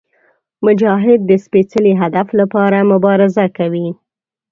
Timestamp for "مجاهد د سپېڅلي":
0.65-1.93